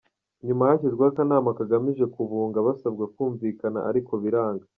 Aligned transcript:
Nyuma 0.45 0.69
hashyizweho 0.69 1.09
akanama 1.13 1.57
kagamije 1.59 2.05
kubunga 2.13 2.57
basabwa 2.67 3.05
kumvikana 3.13 3.79
ariko 3.89 4.13
biranga. 4.23 4.65